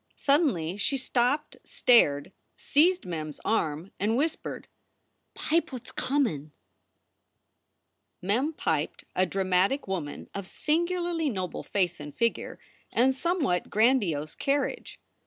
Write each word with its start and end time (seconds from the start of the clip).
Suddenly 0.15 0.77
she 0.77 0.97
stopped, 0.97 1.57
stared, 1.63 2.31
seized 2.57 3.05
Mem 3.05 3.29
s 3.29 3.39
arm, 3.45 3.91
and 3.99 4.17
whispered, 4.17 4.67
"Pipe 5.35 5.71
what 5.71 5.85
s 5.85 5.91
comin!" 5.91 6.53
Mem 8.23 8.51
piped 8.53 9.03
a 9.15 9.27
dramatic 9.27 9.87
woman 9.87 10.27
of 10.33 10.47
singularly 10.47 11.29
noble 11.29 11.61
face 11.61 11.99
and 11.99 12.15
figure 12.17 12.57
and 12.91 13.13
somewhat 13.13 13.69
grandiose 13.69 14.33
carriage. 14.33 14.99